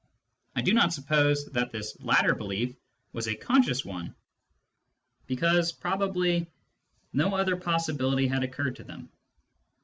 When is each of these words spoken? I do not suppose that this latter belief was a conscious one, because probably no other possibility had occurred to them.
I 0.55 0.63
do 0.63 0.73
not 0.73 0.91
suppose 0.93 1.45
that 1.51 1.69
this 1.71 1.95
latter 2.01 2.33
belief 2.33 2.75
was 3.13 3.27
a 3.27 3.35
conscious 3.35 3.85
one, 3.85 4.15
because 5.27 5.71
probably 5.71 6.47
no 7.13 7.35
other 7.35 7.55
possibility 7.55 8.25
had 8.25 8.43
occurred 8.43 8.77
to 8.77 8.83
them. 8.83 9.11